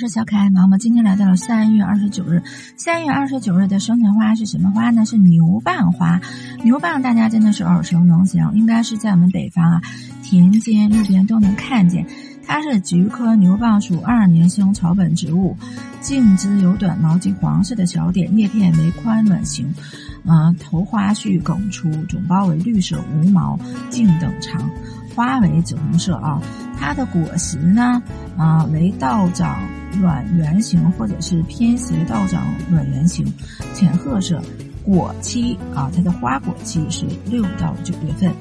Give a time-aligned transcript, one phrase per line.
[0.00, 0.78] 是小可爱毛毛。
[0.78, 2.42] 今天来到了三月二十九日，
[2.74, 5.04] 三月二十九日的生辰花是什么花呢？
[5.04, 6.18] 是牛蒡花。
[6.64, 9.82] 牛蒡大家真的是耳熟能详，应该是在我们北方啊，
[10.22, 12.06] 田间路边都能看见。
[12.46, 15.54] 它是菊科牛蒡属二年生草本植物，
[16.00, 19.70] 茎枝有短毛及黄色的小点，叶片为宽卵形，
[20.24, 23.60] 嗯，头花序梗出，总苞为绿色，无毛，
[23.90, 24.66] 茎等长。
[25.14, 26.40] 花为紫红色啊，
[26.78, 28.00] 它的果实呢，
[28.38, 29.60] 啊为倒长
[30.00, 33.24] 卵圆形或者是偏斜倒长卵圆形，
[33.74, 34.42] 浅褐色。
[34.82, 38.32] 果期啊，它的花果期是六到九月份。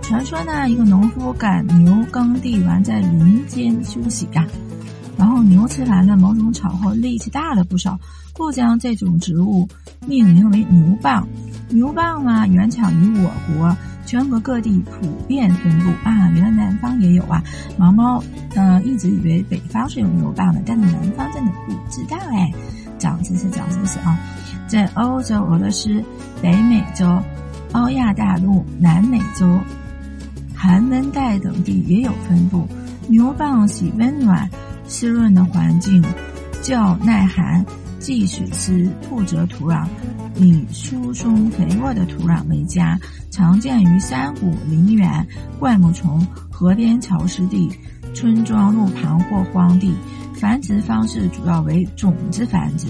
[0.00, 4.46] 传说呢，一个农夫赶牛耕地完，在林间休息呀，
[5.18, 7.98] 然后牛吃完了某种草后，力气大了不少，
[8.32, 9.68] 故将这种植物
[10.06, 11.26] 命名为牛蒡。
[11.68, 13.76] 牛蒡嘛，原产于我国。
[14.06, 16.89] 全国各地普遍分布啊，云南方
[17.20, 17.42] 有啊。
[17.76, 18.22] 毛毛
[18.56, 22.50] 呃一直以为北方是有牛蒡的，但是南方真的不知道哎。
[22.98, 24.18] 长知识，长知识啊！
[24.68, 26.04] 在欧洲、俄罗斯、
[26.42, 27.18] 北美洲、
[27.72, 29.58] 欧亚大陆、南美洲、
[30.54, 32.68] 寒温带等地也有分布。
[33.08, 34.46] 牛蒡喜温暖
[34.86, 36.04] 湿润的环境，
[36.60, 37.64] 较耐寒。
[38.00, 39.86] 忌水湿铺泽土壤，
[40.34, 42.98] 以疏松肥沃的土壤为佳，
[43.30, 45.24] 常见于山谷、林园、
[45.58, 47.70] 灌木丛、河边潮湿地、
[48.14, 49.94] 村庄路旁或荒地。
[50.34, 52.86] 繁殖方式主要为种子繁殖。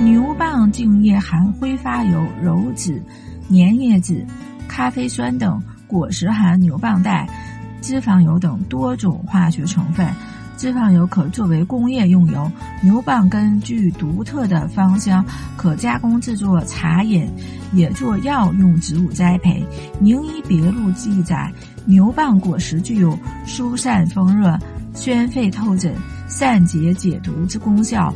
[0.00, 3.02] 牛蒡茎叶含挥发油、鞣质、
[3.50, 4.26] 粘液质、
[4.66, 7.28] 咖啡酸等，果实含牛蒡带、
[7.82, 10.08] 脂肪油等多种化学成分。
[10.58, 12.50] 脂肪油可作为工业用油，
[12.82, 15.24] 牛蒡根具独特的芳香，
[15.56, 17.30] 可加工制作茶饮，
[17.72, 19.64] 也作药用植物栽培。
[20.02, 21.50] 《名医别录》记载，
[21.86, 24.58] 牛蒡果实具有疏散风热、
[24.94, 25.94] 宣肺透疹、
[26.26, 28.12] 散结解毒之功效。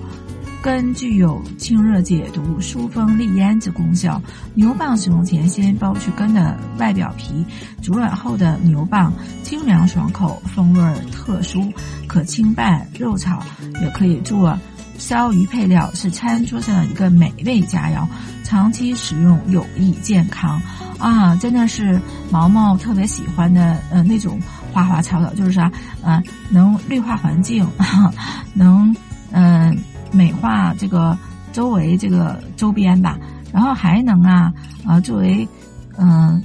[0.61, 4.23] 根具有清热解毒、疏风利咽之功效。
[4.55, 7.45] 牛蒡使用前先剥去根的外表皮，
[7.83, 9.13] 煮软后的牛蒡
[9.43, 10.81] 清凉爽口，风味
[11.11, 11.69] 特殊，
[12.13, 13.43] 可清拌肉炒，
[13.81, 14.59] 也可以做
[14.99, 18.07] 烧鱼配料，是餐桌上的一个美味佳肴。
[18.45, 20.61] 长期食用有益健康
[20.99, 21.35] 啊！
[21.37, 21.99] 真的是
[22.31, 24.39] 毛毛特别喜欢的，呃，那种
[24.71, 25.73] 花花草草，就是啥，
[26.05, 27.67] 嗯，能绿化环境，
[28.53, 28.95] 能，
[29.31, 29.75] 嗯。
[30.15, 31.17] 美化这个
[31.55, 33.19] 周围这个周边吧，
[33.51, 34.53] 然后还能啊
[34.85, 35.49] 啊作为
[35.97, 36.45] 嗯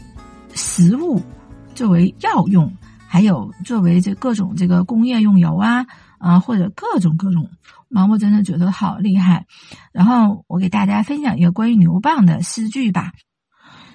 [0.54, 1.22] 食物，
[1.76, 2.72] 作为药用，
[3.08, 5.86] 还有作为这各种这个工业用油啊
[6.18, 7.50] 啊或者各种各种，
[7.90, 9.46] 毛毛真的觉得好厉害。
[9.92, 13.14] 然后我给大家分享一个关于牛蒡的诗句吧：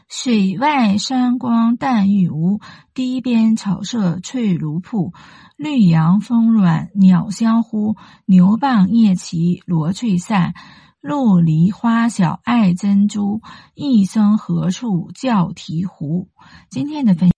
[0.08, 2.60] 水外山光淡欲无，
[2.94, 5.12] 堤边草色翠如瀑。
[5.56, 7.94] 绿杨风软，鸟相呼；
[8.26, 10.54] 牛蒡叶齐，罗翠散。
[11.00, 13.42] 陆离花小爱珍珠，
[13.74, 16.28] 一生何处教啼壶。
[16.70, 17.30] 今天的分，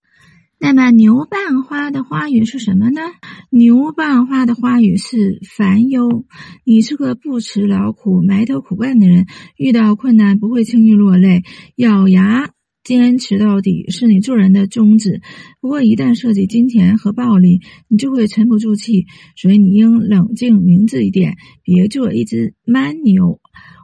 [0.64, 3.02] 那么牛蒡花的花语是什么呢？
[3.50, 6.24] 牛蒡花的花语是烦忧。
[6.64, 9.26] 你是个不辞劳苦、埋头苦干的人，
[9.58, 11.42] 遇到困难不会轻易落泪，
[11.76, 12.48] 咬牙。
[12.82, 15.20] 坚持到底是你做人的宗旨。
[15.60, 19.04] 不过，一旦涉及金钱和暴力，你就会沉不住气。
[19.36, 23.38] 所以，你应冷静明智一点，别做一只蛮牛。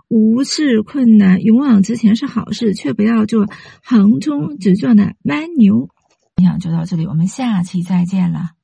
[0.08, 3.46] 无视困难，勇往直前是好事，却不要做
[3.84, 5.90] 横冲直撞的蛮牛。
[6.40, 8.59] 分享就到这里，我们下期再见了。